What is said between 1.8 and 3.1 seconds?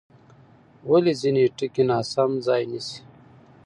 ناسم ځای نیسي؟